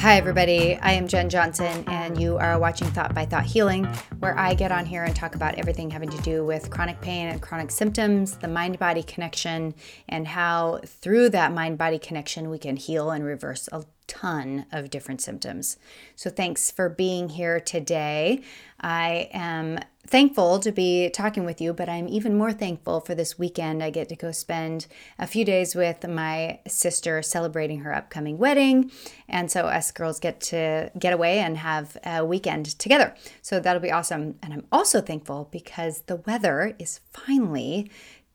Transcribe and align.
Hi, 0.00 0.16
everybody. 0.16 0.76
I 0.76 0.92
am 0.92 1.08
Jen 1.08 1.28
Johnson, 1.28 1.84
and 1.86 2.18
you 2.18 2.38
are 2.38 2.58
watching 2.58 2.88
Thought 2.88 3.14
by 3.14 3.26
Thought 3.26 3.44
Healing, 3.44 3.84
where 4.18 4.34
I 4.38 4.54
get 4.54 4.72
on 4.72 4.86
here 4.86 5.04
and 5.04 5.14
talk 5.14 5.34
about 5.34 5.56
everything 5.56 5.90
having 5.90 6.08
to 6.08 6.16
do 6.22 6.42
with 6.42 6.70
chronic 6.70 7.02
pain 7.02 7.28
and 7.28 7.42
chronic 7.42 7.70
symptoms, 7.70 8.38
the 8.38 8.48
mind 8.48 8.78
body 8.78 9.02
connection, 9.02 9.74
and 10.08 10.26
how 10.26 10.80
through 10.86 11.28
that 11.28 11.52
mind 11.52 11.76
body 11.76 11.98
connection 11.98 12.48
we 12.48 12.56
can 12.56 12.76
heal 12.76 13.10
and 13.10 13.26
reverse 13.26 13.68
a 13.72 13.84
ton 14.06 14.64
of 14.72 14.88
different 14.88 15.20
symptoms. 15.20 15.76
So, 16.16 16.30
thanks 16.30 16.70
for 16.70 16.88
being 16.88 17.28
here 17.28 17.60
today. 17.60 18.40
I 18.80 19.28
am 19.34 19.80
thankful 20.06 20.58
to 20.58 20.72
be 20.72 21.08
talking 21.10 21.44
with 21.44 21.60
you, 21.60 21.72
but 21.72 21.88
I'm 21.88 22.08
even 22.08 22.36
more 22.36 22.52
thankful 22.52 23.00
for 23.00 23.14
this 23.14 23.38
weekend. 23.38 23.82
I 23.82 23.90
get 23.90 24.08
to 24.08 24.16
go 24.16 24.32
spend 24.32 24.86
a 25.18 25.26
few 25.26 25.44
days 25.44 25.74
with 25.74 26.06
my 26.08 26.60
sister 26.66 27.22
celebrating 27.22 27.80
her 27.80 27.94
upcoming 27.94 28.38
wedding. 28.38 28.90
And 29.28 29.50
so 29.50 29.66
us 29.66 29.92
girls 29.92 30.18
get 30.18 30.40
to 30.42 30.90
get 30.98 31.12
away 31.12 31.38
and 31.38 31.58
have 31.58 31.96
a 32.04 32.24
weekend 32.24 32.78
together. 32.78 33.14
So 33.42 33.60
that'll 33.60 33.82
be 33.82 33.92
awesome. 33.92 34.36
And 34.42 34.52
I'm 34.52 34.66
also 34.72 35.00
thankful 35.00 35.48
because 35.50 36.02
the 36.02 36.16
weather 36.16 36.74
is 36.78 37.00
finally 37.12 37.90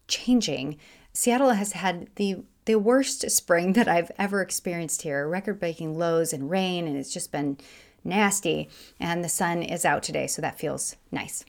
changing. 0.07 0.77
Seattle 1.13 1.51
has 1.51 1.73
had 1.73 2.07
the 2.15 2.43
the 2.65 2.75
worst 2.75 3.29
spring 3.29 3.73
that 3.73 3.87
I've 3.87 4.11
ever 4.17 4.41
experienced 4.41 5.03
here, 5.03 5.27
record 5.27 5.59
breaking 5.59 5.99
lows 5.99 6.33
and 6.33 6.49
rain, 6.49 6.87
and 6.87 6.97
it's 6.97 7.13
just 7.13 7.31
been 7.31 7.57
nasty. 8.03 8.69
And 8.99 9.23
the 9.23 9.29
sun 9.29 9.61
is 9.61 9.85
out 9.85 10.01
today, 10.01 10.25
so 10.25 10.41
that 10.41 10.57
feels 10.57 10.95
nice. 11.11 11.45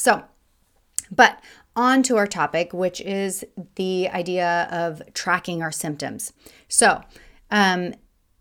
So, 0.00 0.24
but 1.10 1.44
on 1.76 2.02
to 2.04 2.16
our 2.16 2.26
topic, 2.26 2.72
which 2.72 3.02
is 3.02 3.44
the 3.74 4.08
idea 4.08 4.66
of 4.72 5.02
tracking 5.12 5.62
our 5.62 5.70
symptoms. 5.70 6.32
So, 6.68 7.02
um, 7.50 7.92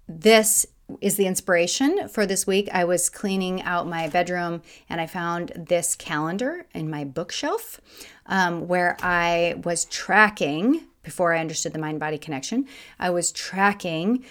this 0.07 0.65
is 1.01 1.17
the 1.17 1.27
inspiration 1.27 2.07
for 2.07 2.25
this 2.25 2.47
week. 2.47 2.69
I 2.71 2.85
was 2.85 3.09
cleaning 3.09 3.61
out 3.61 3.87
my 3.87 4.07
bedroom 4.07 4.61
and 4.87 5.01
I 5.01 5.05
found 5.05 5.51
this 5.67 5.95
calendar 5.95 6.65
in 6.73 6.89
my 6.89 7.03
bookshelf 7.03 7.81
um, 8.25 8.69
where 8.69 8.95
I 9.01 9.55
was 9.65 9.83
tracking, 9.83 10.85
before 11.03 11.33
I 11.33 11.41
understood 11.41 11.73
the 11.73 11.79
mind 11.79 11.99
body 11.99 12.17
connection, 12.17 12.67
I 12.97 13.09
was 13.09 13.33
tracking 13.33 14.23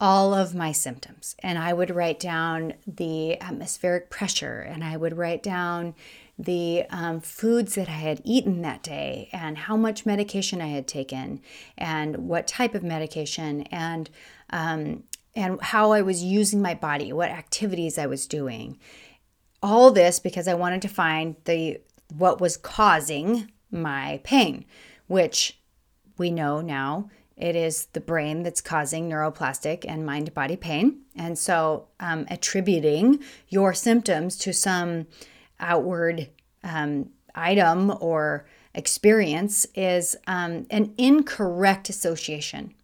all 0.00 0.34
of 0.34 0.54
my 0.54 0.72
symptoms. 0.72 1.34
And 1.42 1.58
I 1.58 1.72
would 1.72 1.90
write 1.90 2.20
down 2.20 2.74
the 2.86 3.40
atmospheric 3.40 4.08
pressure 4.08 4.60
and 4.60 4.84
I 4.84 4.96
would 4.96 5.16
write 5.16 5.42
down 5.42 5.94
the 6.38 6.84
um, 6.90 7.20
foods 7.20 7.74
that 7.76 7.88
I 7.88 7.92
had 7.92 8.20
eaten 8.24 8.62
that 8.62 8.82
day 8.82 9.30
and 9.32 9.56
how 9.56 9.76
much 9.76 10.04
medication 10.04 10.60
I 10.60 10.68
had 10.68 10.86
taken 10.86 11.40
and 11.78 12.28
what 12.28 12.46
type 12.46 12.74
of 12.74 12.82
medication 12.82 13.62
and 13.62 14.10
um, 14.50 15.04
and 15.34 15.60
how 15.60 15.92
I 15.92 16.00
was 16.00 16.22
using 16.22 16.62
my 16.62 16.74
body, 16.74 17.12
what 17.12 17.30
activities 17.30 17.98
I 17.98 18.06
was 18.06 18.26
doing. 18.26 18.78
All 19.62 19.90
this 19.90 20.18
because 20.18 20.48
I 20.48 20.54
wanted 20.54 20.82
to 20.82 20.88
find 20.88 21.36
the 21.44 21.80
what 22.14 22.40
was 22.40 22.56
causing 22.56 23.50
my 23.70 24.20
pain, 24.24 24.64
which 25.06 25.58
we 26.18 26.30
know 26.30 26.60
now 26.60 27.10
it 27.36 27.54
is 27.54 27.86
the 27.92 28.00
brain 28.00 28.42
that's 28.42 28.62
causing 28.62 29.10
neuroplastic 29.10 29.84
and 29.86 30.06
mind 30.06 30.32
body 30.32 30.56
pain. 30.56 31.02
And 31.14 31.38
so, 31.38 31.88
um, 32.00 32.26
attributing 32.30 33.20
your 33.48 33.74
symptoms 33.74 34.36
to 34.38 34.52
some 34.52 35.06
outward 35.60 36.28
um, 36.62 37.10
item 37.34 37.96
or 38.00 38.46
experience 38.74 39.66
is 39.74 40.16
um, 40.26 40.66
an 40.70 40.92
incorrect 40.98 41.88
association. 41.88 42.74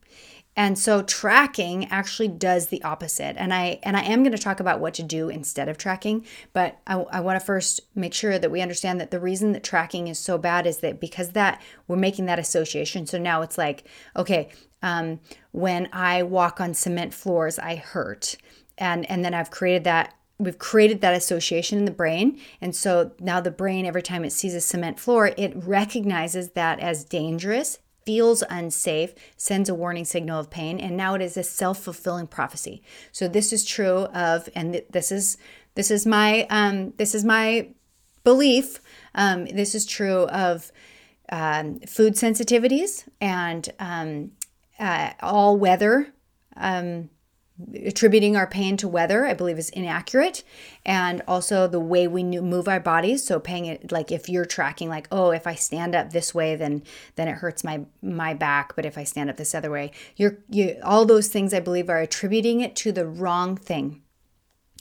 And 0.55 0.79
so 0.79 1.03
tracking 1.03 1.87
actually 1.91 2.29
does 2.29 2.67
the 2.67 2.83
opposite. 2.83 3.37
And 3.39 3.55
i 3.55 3.79
and 3.83 3.97
i 3.97 4.03
am 4.03 4.23
going 4.23 4.37
to 4.37 4.43
talk 4.43 4.61
about 4.61 4.81
what 4.81 4.95
to 4.95 5.03
do 5.03 5.29
instead 5.29 5.69
of 5.69 5.79
tracking 5.79 6.27
but 6.53 6.79
i, 6.87 6.95
I 6.95 7.21
want 7.21 7.41
to 7.41 7.45
first 7.45 7.81
make 7.95 8.13
sure 8.13 8.39
that 8.39 8.51
we 8.51 8.61
understand 8.61 9.01
that 9.01 9.11
the 9.11 9.21
reason 9.21 9.53
that 9.53 9.65
tracking 9.65 10.09
is 10.09 10.19
so 10.19 10.37
bad 10.37 10.67
is 10.67 10.79
that 10.79 11.01
because 11.01 11.31
that 11.31 11.63
we're 11.89 11.97
making 11.97 12.27
that 12.27 12.39
association. 12.39 13.07
So 13.07 13.19
now 13.19 13.43
it's 13.43 13.57
like 13.57 13.85
okay 14.15 14.51
um, 14.83 15.21
when 15.53 15.89
i 15.93 16.23
walk 16.23 16.61
on 16.61 16.75
cement 16.75 17.15
floors 17.15 17.59
i 17.59 17.77
hurt. 17.77 18.37
And 18.77 19.09
and 19.11 19.25
then 19.25 19.33
i've 19.33 19.51
created 19.51 19.85
that 19.85 20.15
we've 20.45 20.59
created 20.59 21.01
that 21.01 21.15
association 21.15 21.79
in 21.79 21.85
the 21.85 21.91
brain. 21.91 22.39
And 22.61 22.75
so 22.75 23.13
now 23.21 23.41
the 23.41 23.51
brain 23.51 23.87
every 23.87 24.03
time 24.03 24.25
it 24.25 24.33
sees 24.33 24.55
a 24.55 24.61
cement 24.61 24.99
floor 24.99 25.33
it 25.37 25.53
recognizes 25.55 26.51
that 26.51 26.81
as 26.81 27.05
dangerous 27.05 27.79
feels 28.05 28.43
unsafe 28.51 29.15
sends 29.37 29.69
a 29.69 29.75
warning 29.75 30.05
signal 30.05 30.41
of 30.41 30.51
pain. 30.51 30.81
And 30.81 30.97
now 30.97 31.15
it 31.15 31.23
is 31.23 31.37
a 31.37 31.43
self-fulfilling 31.43 32.27
prophecy. 32.27 32.83
So 33.13 33.29
this 33.29 33.53
is 33.53 33.65
true 33.65 34.07
of 34.07 34.49
and 34.55 34.83
this 34.91 35.13
is 35.13 35.37
this 35.75 35.91
is 35.91 36.07
my 36.07 36.47
um, 36.51 36.93
this 36.97 37.15
is 37.15 37.25
my 37.25 37.69
belief. 38.25 38.81
Um, 39.15 39.47
this 39.47 39.75
is 39.75 39.87
true 39.87 40.25
of 40.29 40.73
um, 41.31 41.81
food 41.81 42.15
sensitivities 42.15 43.09
and 43.21 43.69
um, 43.79 44.33
uh, 44.79 45.13
all 45.21 45.57
weather 45.57 46.13
um, 46.57 47.09
attributing 47.85 48.37
our 48.37 48.47
pain 48.47 48.77
to 48.77 48.89
weather 48.89 49.27
i 49.27 49.35
believe 49.35 49.59
is 49.59 49.71
inaccurate. 49.71 50.43
And 50.85 51.23
also 51.29 51.69
the 51.69 51.81
way 51.81 52.09
we 52.09 52.25
move 52.25 52.67
our 52.67 52.81
bodies. 52.81 53.25
So 53.25 53.39
paying 53.39 53.67
it 53.67 53.93
like 53.93 54.11
if 54.11 54.29
you're 54.29 54.45
tracking 54.45 54.89
like 54.89 55.07
oh 55.13 55.31
if 55.31 55.47
i 55.47 55.55
stand 55.55 55.95
up 55.95 56.11
this 56.11 56.35
way 56.35 56.57
then 56.57 56.83
then 57.17 57.29
it 57.29 57.37
hurts 57.37 57.65
my 57.65 57.85
my 58.03 58.35
back. 58.35 58.75
But 58.75 58.87
if 58.87 58.99
i 58.99 59.05
stand 59.05 59.31
up 59.31 59.37
this 59.37 59.55
other 59.55 59.71
way 59.71 59.93
you're 60.17 60.39
you 60.49 60.77
all 60.83 61.05
those 61.05 61.29
things 61.29 61.55
i 61.55 61.61
believe 61.61 61.89
are 61.89 61.99
attributing 62.01 62.61
it 62.61 62.75
to 62.77 62.93
the 62.93 63.07
wrong 63.07 63.57
thing 63.57 64.02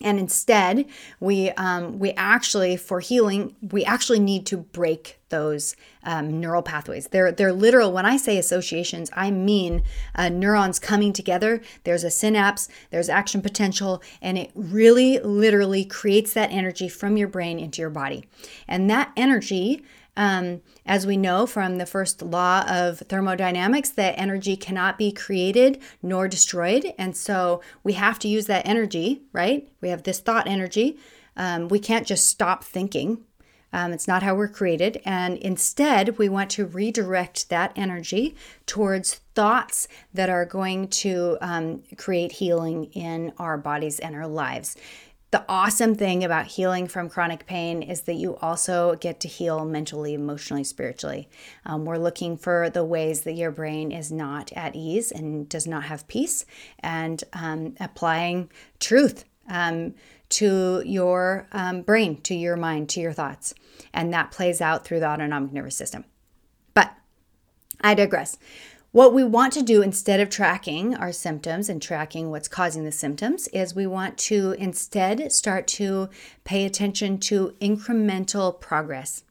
and 0.03 0.19
instead 0.19 0.85
we 1.19 1.49
um, 1.51 1.99
we 1.99 2.11
actually 2.11 2.77
for 2.77 2.99
healing 2.99 3.55
we 3.61 3.83
actually 3.85 4.19
need 4.19 4.45
to 4.45 4.57
break 4.57 5.19
those 5.29 5.75
um, 6.03 6.41
neural 6.41 6.61
pathways. 6.61 7.07
They're 7.07 7.31
they're 7.31 7.53
literal. 7.53 7.91
When 7.93 8.05
i 8.05 8.17
say 8.17 8.37
associations 8.37 9.09
i 9.13 9.31
mean 9.31 9.83
uh, 10.15 10.29
neurons 10.29 10.79
coming 10.79 11.13
together. 11.13 11.61
There's 11.83 12.03
a 12.03 12.11
synapse 12.11 12.67
there's 12.89 13.09
action 13.09 13.41
potential 13.41 14.01
and 14.21 14.37
it 14.37 14.51
really 14.55 15.19
literally 15.19 15.85
creates 15.85 16.33
that 16.33 16.51
energy 16.51 16.89
from 16.89 17.17
your 17.17 17.27
brain 17.27 17.59
into 17.59 17.81
your 17.81 17.89
body. 17.89 18.25
And 18.67 18.89
that 18.89 19.11
energy 19.15 19.83
um, 20.17 20.61
as 20.85 21.07
we 21.07 21.17
know 21.17 21.45
from 21.45 21.77
the 21.77 21.85
first 21.85 22.21
law 22.21 22.63
of 22.67 22.99
thermodynamics, 22.99 23.89
that 23.91 24.19
energy 24.19 24.55
cannot 24.57 24.97
be 24.97 25.11
created 25.11 25.81
nor 26.01 26.27
destroyed. 26.27 26.93
And 26.97 27.15
so 27.15 27.61
we 27.83 27.93
have 27.93 28.19
to 28.19 28.27
use 28.27 28.47
that 28.47 28.67
energy, 28.67 29.21
right? 29.31 29.69
We 29.79 29.89
have 29.89 30.03
this 30.03 30.19
thought 30.19 30.47
energy. 30.47 30.97
Um, 31.37 31.69
we 31.69 31.79
can't 31.79 32.05
just 32.05 32.27
stop 32.27 32.63
thinking. 32.63 33.23
Um, 33.73 33.93
it's 33.93 34.07
not 34.07 34.21
how 34.21 34.35
we're 34.35 34.49
created. 34.49 35.01
And 35.05 35.37
instead, 35.37 36.17
we 36.17 36.27
want 36.27 36.49
to 36.51 36.65
redirect 36.65 37.49
that 37.49 37.71
energy 37.77 38.35
towards 38.65 39.21
thoughts 39.33 39.87
that 40.13 40.29
are 40.29 40.45
going 40.45 40.89
to 40.89 41.37
um, 41.39 41.83
create 41.97 42.33
healing 42.33 42.85
in 42.91 43.31
our 43.37 43.57
bodies 43.57 43.99
and 43.99 44.13
our 44.13 44.27
lives. 44.27 44.75
The 45.31 45.45
awesome 45.47 45.95
thing 45.95 46.25
about 46.25 46.47
healing 46.47 46.89
from 46.89 47.07
chronic 47.07 47.45
pain 47.45 47.81
is 47.81 48.01
that 48.01 48.15
you 48.15 48.35
also 48.41 48.95
get 48.95 49.21
to 49.21 49.29
heal 49.29 49.63
mentally, 49.63 50.13
emotionally, 50.13 50.65
spiritually. 50.65 51.29
Um, 51.65 51.85
we're 51.85 51.97
looking 51.97 52.35
for 52.35 52.69
the 52.69 52.83
ways 52.83 53.21
that 53.21 53.35
your 53.35 53.49
brain 53.49 53.93
is 53.93 54.11
not 54.11 54.51
at 54.57 54.75
ease 54.75 55.09
and 55.09 55.47
does 55.47 55.65
not 55.65 55.83
have 55.83 56.05
peace, 56.09 56.45
and 56.79 57.23
um, 57.31 57.75
applying 57.79 58.51
truth 58.81 59.23
um, 59.47 59.95
to 60.31 60.83
your 60.85 61.47
um, 61.53 61.81
brain, 61.83 62.21
to 62.23 62.35
your 62.35 62.57
mind, 62.57 62.89
to 62.89 62.99
your 62.99 63.13
thoughts. 63.13 63.53
And 63.93 64.13
that 64.13 64.31
plays 64.31 64.59
out 64.59 64.83
through 64.83 64.99
the 64.99 65.07
autonomic 65.07 65.53
nervous 65.53 65.77
system. 65.77 66.03
But 66.73 66.91
I 67.79 67.93
digress. 67.93 68.37
What 68.93 69.13
we 69.13 69.23
want 69.23 69.53
to 69.53 69.61
do 69.61 69.81
instead 69.81 70.19
of 70.19 70.29
tracking 70.29 70.95
our 70.95 71.13
symptoms 71.13 71.69
and 71.69 71.81
tracking 71.81 72.29
what's 72.29 72.49
causing 72.49 72.83
the 72.83 72.91
symptoms 72.91 73.47
is 73.53 73.73
we 73.73 73.87
want 73.87 74.17
to 74.17 74.51
instead 74.59 75.31
start 75.31 75.65
to 75.67 76.09
pay 76.43 76.65
attention 76.65 77.17
to 77.19 77.55
incremental 77.61 78.59
progress. 78.59 79.23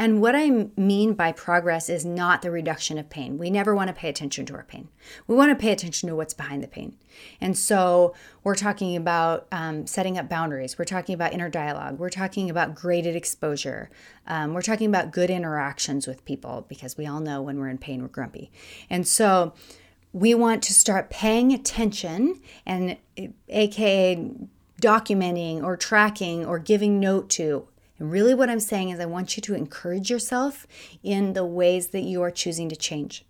And 0.00 0.20
what 0.20 0.36
I 0.36 0.68
mean 0.76 1.14
by 1.14 1.32
progress 1.32 1.88
is 1.88 2.04
not 2.04 2.42
the 2.42 2.52
reduction 2.52 2.98
of 2.98 3.10
pain. 3.10 3.36
We 3.36 3.50
never 3.50 3.74
want 3.74 3.88
to 3.88 3.94
pay 3.94 4.08
attention 4.08 4.46
to 4.46 4.54
our 4.54 4.62
pain. 4.62 4.88
We 5.26 5.34
want 5.34 5.50
to 5.50 5.60
pay 5.60 5.72
attention 5.72 6.08
to 6.08 6.14
what's 6.14 6.34
behind 6.34 6.62
the 6.62 6.68
pain. 6.68 6.96
And 7.40 7.58
so 7.58 8.14
we're 8.44 8.54
talking 8.54 8.94
about 8.94 9.48
um, 9.50 9.88
setting 9.88 10.16
up 10.16 10.28
boundaries. 10.28 10.78
We're 10.78 10.84
talking 10.84 11.16
about 11.16 11.32
inner 11.32 11.48
dialogue. 11.48 11.98
We're 11.98 12.10
talking 12.10 12.48
about 12.48 12.76
graded 12.76 13.16
exposure. 13.16 13.90
Um, 14.28 14.54
we're 14.54 14.62
talking 14.62 14.88
about 14.88 15.10
good 15.10 15.30
interactions 15.30 16.06
with 16.06 16.24
people 16.24 16.64
because 16.68 16.96
we 16.96 17.06
all 17.06 17.20
know 17.20 17.42
when 17.42 17.58
we're 17.58 17.68
in 17.68 17.78
pain, 17.78 18.00
we're 18.00 18.08
grumpy. 18.08 18.52
And 18.88 19.06
so 19.06 19.52
we 20.12 20.32
want 20.32 20.62
to 20.64 20.74
start 20.74 21.10
paying 21.10 21.52
attention 21.52 22.40
and, 22.64 22.96
AKA, 23.48 24.30
documenting 24.80 25.62
or 25.62 25.76
tracking 25.76 26.46
or 26.46 26.58
giving 26.58 27.00
note 27.00 27.28
to 27.30 27.66
and 27.98 28.10
really, 28.10 28.34
what 28.34 28.50
I'm 28.50 28.60
saying 28.60 28.90
is, 28.90 29.00
I 29.00 29.06
want 29.06 29.36
you 29.36 29.40
to 29.42 29.54
encourage 29.54 30.10
yourself 30.10 30.66
in 31.02 31.32
the 31.32 31.44
ways 31.44 31.88
that 31.88 32.02
you 32.02 32.22
are 32.22 32.30
choosing 32.30 32.68
to 32.68 32.76
change. 32.76 33.24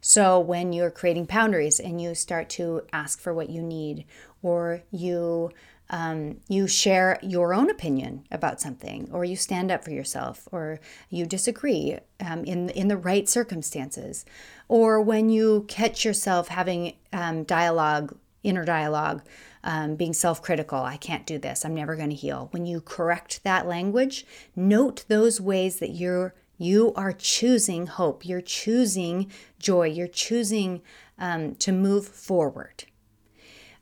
So 0.00 0.38
when 0.38 0.72
you're 0.72 0.90
creating 0.90 1.24
boundaries 1.24 1.80
and 1.80 2.00
you 2.00 2.14
start 2.14 2.48
to 2.50 2.82
ask 2.92 3.20
for 3.20 3.34
what 3.34 3.50
you 3.50 3.62
need, 3.62 4.04
or 4.42 4.82
you 4.90 5.50
um, 5.90 6.36
you 6.48 6.68
share 6.68 7.18
your 7.22 7.54
own 7.54 7.70
opinion 7.70 8.24
about 8.30 8.60
something, 8.60 9.08
or 9.10 9.24
you 9.24 9.36
stand 9.36 9.70
up 9.70 9.82
for 9.82 9.90
yourself, 9.90 10.46
or 10.52 10.80
you 11.08 11.24
disagree 11.26 11.98
um, 12.20 12.44
in 12.44 12.68
in 12.70 12.88
the 12.88 12.96
right 12.96 13.28
circumstances, 13.28 14.24
or 14.68 15.00
when 15.00 15.28
you 15.30 15.64
catch 15.68 16.04
yourself 16.04 16.48
having 16.48 16.94
um, 17.12 17.44
dialogue, 17.44 18.16
inner 18.42 18.64
dialogue, 18.64 19.22
um, 19.64 19.96
being 19.96 20.12
self-critical. 20.12 20.78
I 20.78 20.96
can't 20.96 21.26
do 21.26 21.38
this. 21.38 21.64
I'm 21.64 21.74
never 21.74 21.96
going 21.96 22.10
to 22.10 22.14
heal. 22.16 22.48
When 22.52 22.66
you 22.66 22.80
correct 22.80 23.42
that 23.44 23.66
language, 23.66 24.26
note 24.54 25.04
those 25.08 25.40
ways 25.40 25.78
that 25.80 25.90
you're 25.90 26.34
you 26.60 26.92
are 26.94 27.12
choosing 27.12 27.86
hope. 27.86 28.26
You're 28.26 28.40
choosing 28.40 29.30
joy. 29.60 29.86
You're 29.86 30.08
choosing 30.08 30.82
um, 31.16 31.54
to 31.56 31.70
move 31.70 32.08
forward. 32.08 32.84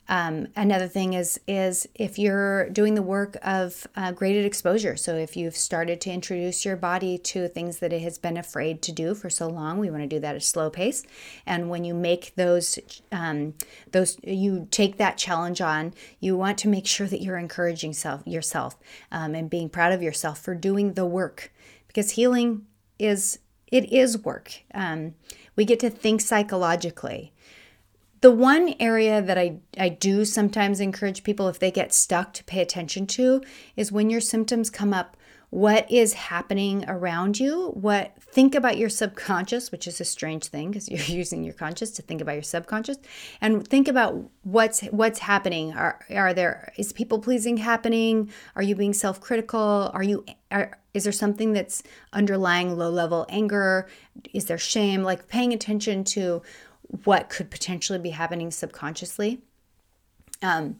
Um, 0.09 0.47
another 0.55 0.87
thing 0.87 1.13
is 1.13 1.39
is 1.47 1.87
if 1.93 2.17
you're 2.17 2.69
doing 2.69 2.95
the 2.95 3.01
work 3.01 3.37
of 3.41 3.87
uh, 3.95 4.11
graded 4.11 4.45
exposure. 4.45 4.95
So 4.95 5.15
if 5.15 5.35
you've 5.35 5.55
started 5.55 5.99
to 6.01 6.11
introduce 6.11 6.63
your 6.63 6.77
body 6.77 7.17
to 7.17 7.47
things 7.47 7.79
that 7.79 7.91
it 7.91 8.01
has 8.01 8.17
been 8.17 8.37
afraid 8.37 8.81
to 8.83 8.91
do 8.91 9.13
for 9.13 9.29
so 9.29 9.47
long, 9.47 9.79
we 9.79 9.89
want 9.89 10.03
to 10.03 10.07
do 10.07 10.19
that 10.19 10.35
at 10.35 10.41
a 10.41 10.41
slow 10.41 10.69
pace. 10.69 11.03
And 11.45 11.69
when 11.69 11.83
you 11.83 11.93
make 11.93 12.33
those 12.35 12.79
um, 13.11 13.53
those 13.91 14.17
you 14.23 14.67
take 14.71 14.97
that 14.97 15.17
challenge 15.17 15.61
on, 15.61 15.93
you 16.19 16.37
want 16.37 16.57
to 16.59 16.69
make 16.69 16.87
sure 16.87 17.07
that 17.07 17.21
you're 17.21 17.37
encouraging 17.37 17.93
self 17.93 18.25
yourself 18.25 18.77
um, 19.11 19.35
and 19.35 19.49
being 19.49 19.69
proud 19.69 19.91
of 19.91 20.01
yourself 20.01 20.39
for 20.39 20.55
doing 20.55 20.93
the 20.93 21.05
work 21.05 21.51
because 21.87 22.11
healing 22.11 22.65
is 22.97 23.39
it 23.71 23.91
is 23.91 24.17
work. 24.17 24.61
Um, 24.73 25.15
we 25.55 25.65
get 25.65 25.79
to 25.81 25.89
think 25.89 26.21
psychologically 26.21 27.33
the 28.27 28.31
one 28.33 28.75
area 28.81 29.21
that 29.21 29.37
I, 29.37 29.59
I 29.79 29.87
do 29.87 30.25
sometimes 30.25 30.81
encourage 30.81 31.23
people 31.23 31.47
if 31.47 31.59
they 31.59 31.71
get 31.71 31.93
stuck 31.93 32.33
to 32.33 32.43
pay 32.43 32.59
attention 32.59 33.07
to 33.07 33.41
is 33.77 33.89
when 33.89 34.09
your 34.09 34.19
symptoms 34.19 34.69
come 34.69 34.93
up 34.93 35.15
what 35.49 35.89
is 35.89 36.11
happening 36.11 36.83
around 36.89 37.39
you? 37.39 37.69
What 37.69 38.21
think 38.21 38.53
about 38.53 38.77
your 38.77 38.89
subconscious 38.89 39.71
which 39.71 39.87
is 39.87 40.01
a 40.01 40.03
strange 40.03 40.47
thing 40.47 40.71
because 40.71 40.89
you're 40.89 41.17
using 41.17 41.45
your 41.45 41.53
conscious 41.53 41.91
to 41.91 42.01
think 42.01 42.19
about 42.19 42.33
your 42.33 42.43
subconscious 42.43 42.97
and 43.39 43.65
think 43.65 43.87
about 43.87 44.29
what's 44.43 44.81
what's 44.87 45.19
happening. 45.19 45.71
Are 45.71 46.01
are 46.09 46.33
there 46.33 46.73
is 46.75 46.91
people 46.91 47.19
pleasing 47.19 47.55
happening? 47.55 48.29
Are 48.57 48.61
you 48.61 48.75
being 48.75 48.93
self-critical? 48.93 49.91
Are 49.93 50.03
you 50.03 50.25
are, 50.51 50.77
is 50.93 51.05
there 51.05 51.13
something 51.13 51.53
that's 51.53 51.81
underlying 52.11 52.77
low 52.77 52.89
level 52.89 53.25
anger? 53.29 53.87
Is 54.33 54.47
there 54.47 54.57
shame? 54.57 55.03
Like 55.03 55.29
paying 55.29 55.53
attention 55.53 56.03
to 56.15 56.41
what 57.03 57.29
could 57.29 57.49
potentially 57.49 57.99
be 57.99 58.11
happening 58.11 58.51
subconsciously. 58.51 59.41
Um, 60.41 60.79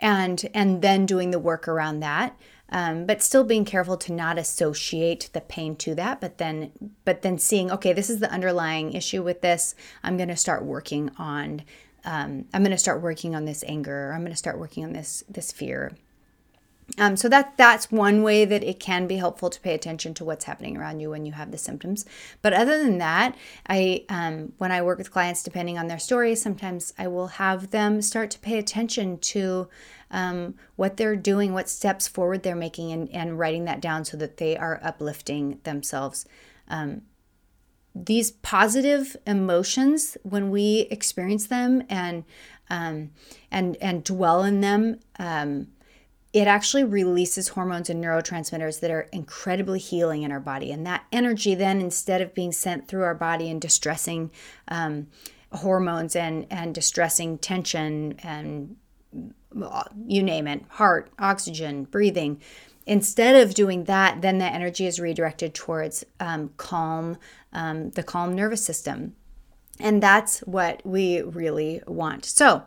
and 0.00 0.44
and 0.52 0.82
then 0.82 1.06
doing 1.06 1.30
the 1.30 1.38
work 1.38 1.68
around 1.68 2.00
that 2.00 2.36
um, 2.70 3.06
but 3.06 3.22
still 3.22 3.44
being 3.44 3.64
careful 3.64 3.96
to 3.96 4.12
not 4.12 4.36
associate 4.36 5.30
the 5.32 5.40
pain 5.40 5.76
to 5.76 5.94
that 5.94 6.20
but 6.20 6.38
then 6.38 6.72
but 7.04 7.22
then 7.22 7.38
seeing 7.38 7.70
okay 7.70 7.92
this 7.92 8.10
is 8.10 8.18
the 8.18 8.30
underlying 8.30 8.92
issue 8.92 9.22
with 9.22 9.42
this. 9.42 9.74
I'm 10.02 10.16
going 10.16 10.28
to 10.28 10.36
start 10.36 10.64
working 10.64 11.10
on 11.18 11.62
um, 12.04 12.46
i'm 12.52 12.62
going 12.62 12.70
to 12.70 12.78
start 12.78 13.02
working 13.02 13.34
on 13.34 13.44
this 13.44 13.64
anger. 13.66 14.12
I'm 14.12 14.20
going 14.20 14.32
to 14.32 14.36
start 14.36 14.58
working 14.58 14.84
on 14.84 14.92
this 14.92 15.22
this 15.28 15.52
fear 15.52 15.92
um, 16.98 17.16
so 17.16 17.28
that 17.28 17.56
that's 17.56 17.90
one 17.90 18.22
way 18.22 18.44
that 18.44 18.62
it 18.62 18.78
can 18.78 19.06
be 19.06 19.16
helpful 19.16 19.50
to 19.50 19.60
pay 19.60 19.74
attention 19.74 20.14
to 20.14 20.24
what's 20.24 20.44
happening 20.44 20.76
around 20.76 21.00
you 21.00 21.10
when 21.10 21.26
you 21.26 21.32
have 21.32 21.50
the 21.50 21.58
symptoms. 21.58 22.04
But 22.42 22.52
other 22.52 22.82
than 22.82 22.98
that, 22.98 23.36
I 23.68 24.04
um, 24.08 24.52
when 24.58 24.70
I 24.70 24.82
work 24.82 24.98
with 24.98 25.10
clients, 25.10 25.42
depending 25.42 25.78
on 25.78 25.88
their 25.88 25.98
story, 25.98 26.34
sometimes 26.36 26.94
I 26.96 27.08
will 27.08 27.26
have 27.26 27.70
them 27.70 28.00
start 28.02 28.30
to 28.32 28.38
pay 28.38 28.58
attention 28.58 29.18
to 29.18 29.68
um, 30.12 30.54
what 30.76 30.96
they're 30.96 31.16
doing, 31.16 31.52
what 31.52 31.68
steps 31.68 32.06
forward 32.06 32.44
they're 32.44 32.54
making, 32.54 32.92
and, 32.92 33.10
and 33.10 33.38
writing 33.38 33.64
that 33.64 33.80
down 33.80 34.04
so 34.04 34.16
that 34.18 34.36
they 34.36 34.56
are 34.56 34.80
uplifting 34.82 35.58
themselves. 35.64 36.24
Um, 36.68 37.02
these 37.94 38.30
positive 38.30 39.16
emotions, 39.26 40.16
when 40.22 40.50
we 40.50 40.86
experience 40.90 41.46
them 41.46 41.82
and 41.88 42.24
um, 42.70 43.10
and 43.50 43.76
and 43.80 44.04
dwell 44.04 44.44
in 44.44 44.60
them 44.60 45.00
um, 45.18 45.68
it 46.36 46.46
actually 46.46 46.84
releases 46.84 47.48
hormones 47.48 47.88
and 47.88 48.04
neurotransmitters 48.04 48.80
that 48.80 48.90
are 48.90 49.08
incredibly 49.10 49.78
healing 49.78 50.22
in 50.22 50.30
our 50.30 50.38
body. 50.38 50.70
And 50.70 50.86
that 50.86 51.06
energy, 51.10 51.54
then, 51.54 51.80
instead 51.80 52.20
of 52.20 52.34
being 52.34 52.52
sent 52.52 52.88
through 52.88 53.04
our 53.04 53.14
body 53.14 53.50
and 53.50 53.58
distressing 53.58 54.30
um, 54.68 55.06
hormones 55.50 56.14
and, 56.14 56.46
and 56.50 56.74
distressing 56.74 57.38
tension 57.38 58.18
and 58.22 58.76
uh, 59.62 59.84
you 60.06 60.22
name 60.22 60.46
it, 60.46 60.62
heart, 60.68 61.10
oxygen, 61.18 61.84
breathing, 61.84 62.42
instead 62.84 63.42
of 63.42 63.54
doing 63.54 63.84
that, 63.84 64.20
then 64.20 64.36
that 64.36 64.52
energy 64.52 64.84
is 64.84 65.00
redirected 65.00 65.54
towards 65.54 66.04
um, 66.20 66.50
calm, 66.58 67.16
um, 67.54 67.92
the 67.92 68.02
calm 68.02 68.34
nervous 68.34 68.62
system. 68.62 69.16
And 69.80 70.02
that's 70.02 70.40
what 70.40 70.82
we 70.84 71.22
really 71.22 71.80
want. 71.86 72.26
So, 72.26 72.64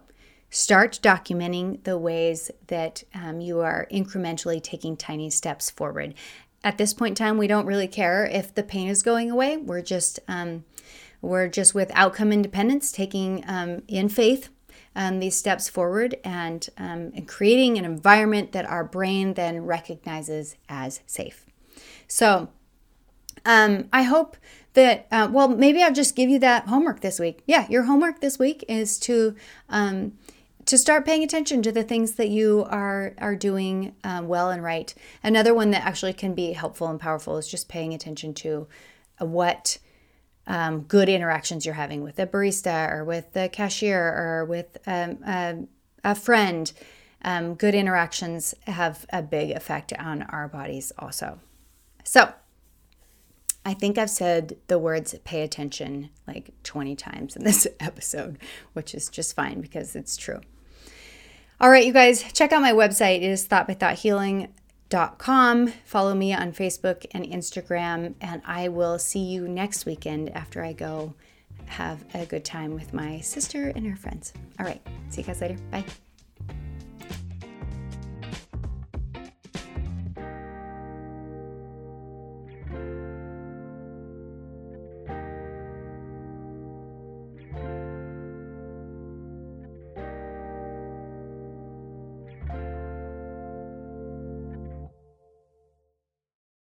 Start 0.50 1.00
documenting 1.02 1.84
the 1.84 1.98
ways 1.98 2.50
that 2.68 3.04
um, 3.14 3.40
you 3.40 3.60
are 3.60 3.88
incrementally 3.92 4.62
taking 4.62 4.98
tiny 4.98 5.30
steps 5.30 5.70
forward. 5.70 6.16
At 6.64 6.78
this 6.78 6.94
point 6.94 7.20
in 7.20 7.26
time, 7.26 7.38
we 7.38 7.48
don't 7.48 7.66
really 7.66 7.88
care 7.88 8.26
if 8.26 8.54
the 8.54 8.64
pain 8.64 8.90
is 8.90 9.04
going 9.04 9.32
away. 9.32 9.58
We're 9.58 9.82
just 9.82 10.20
um, 10.28 10.66
we're 11.22 11.48
just 11.48 11.76
with 11.76 11.92
outcome 11.94 12.32
independence, 12.32 12.92
taking 12.92 13.44
um, 13.48 13.84
in 13.88 14.10
faith 14.10 14.50
um, 14.96 15.20
these 15.20 15.36
steps 15.36 15.70
forward 15.70 16.16
and, 16.24 16.68
um, 16.78 17.12
and 17.16 17.28
creating 17.28 17.78
an 17.78 17.86
environment 17.86 18.52
that 18.54 18.66
our 18.66 18.84
brain 18.84 19.34
then 19.34 19.66
recognizes 19.66 20.56
as 20.68 21.02
safe. 21.06 21.46
So, 22.08 22.50
um, 23.46 23.88
I 23.94 24.04
hope 24.04 24.36
that, 24.74 25.08
uh, 25.12 25.30
well, 25.32 25.48
maybe 25.48 25.82
I'll 25.82 25.94
just 25.94 26.16
give 26.16 26.30
you 26.30 26.40
that 26.40 26.68
homework 26.68 27.02
this 27.02 27.20
week. 27.20 27.42
Yeah, 27.46 27.68
your 27.70 27.84
homework 27.84 28.20
this 28.20 28.38
week 28.38 28.66
is 28.68 29.00
to 29.00 29.36
um, 29.70 30.14
to 30.70 30.78
start 30.78 31.04
paying 31.04 31.24
attention 31.24 31.64
to 31.64 31.72
the 31.72 31.82
things 31.82 32.12
that 32.12 32.30
you 32.30 32.64
are 32.70 33.16
are 33.18 33.36
doing 33.36 33.96
um, 34.04 34.28
well 34.28 34.52
and 34.52 34.64
right. 34.64 34.94
Another 35.24 35.52
one 35.52 35.72
that 35.72 35.84
actually 35.84 36.14
can 36.14 36.36
be 36.36 36.54
helpful 36.54 36.88
and 36.88 37.00
powerful 37.00 37.38
is 37.38 37.48
just 37.48 37.68
paying 37.68 37.92
attention 37.92 38.36
to 38.36 38.68
uh, 39.20 39.26
what 39.26 39.80
um, 40.46 40.82
good 40.82 41.10
interactions 41.10 41.66
you're 41.66 41.74
having 41.74 42.04
with 42.04 42.20
a 42.20 42.28
barista 42.28 42.92
or 42.92 43.04
with 43.04 43.34
the 43.34 43.50
cashier 43.50 44.00
or 44.00 44.46
with 44.46 44.78
um, 44.86 45.18
a, 45.26 45.56
a, 46.04 46.14
friend. 46.14 46.72
Um, 47.24 47.56
good 47.56 47.74
interactions 47.74 48.54
have 48.68 49.08
a 49.12 49.24
big 49.24 49.50
effect 49.50 49.92
on 49.94 50.22
our 50.22 50.48
bodies 50.48 50.92
also. 51.00 51.40
So. 52.04 52.32
I 53.66 53.74
think 53.74 53.98
I've 53.98 54.10
said 54.10 54.56
the 54.68 54.80
words 54.80 55.14
pay 55.26 55.42
attention 55.42 56.10
like 56.26 56.54
20 56.64 56.96
times 56.96 57.36
in 57.36 57.44
this 57.44 57.68
episode, 57.80 58.40
which 58.74 58.96
is 58.96 59.10
just 59.10 59.36
fine 59.36 59.60
because 59.60 59.96
it's 59.98 60.16
true. 60.16 60.40
All 61.62 61.70
right, 61.70 61.86
you 61.86 61.92
guys, 61.92 62.24
check 62.32 62.54
out 62.54 62.62
my 62.62 62.72
website. 62.72 63.18
It 63.18 63.24
is 63.24 63.46
thoughtbythoughthealing.com. 63.50 65.68
Follow 65.84 66.16
me 66.16 66.34
on 66.34 66.54
Facebook 66.54 67.06
and 67.12 67.26
Instagram, 67.26 68.14
and 68.22 68.42
I 68.46 68.70
will 68.70 68.98
see 68.98 69.20
you 69.20 69.46
next 69.46 69.86
weekend 69.86 70.30
after 70.30 70.64
I 70.64 70.72
go 70.72 71.16
have 71.66 72.06
a 72.14 72.26
good 72.26 72.46
time 72.46 72.74
with 72.74 72.94
my 72.94 73.20
sister 73.20 73.74
and 73.76 73.86
her 73.86 73.98
friends. 73.98 74.32
All 74.58 74.66
right, 74.66 74.82
see 75.10 75.20
you 75.22 75.28
guys 75.28 75.42
later. 75.42 75.58
Bye. 75.70 75.84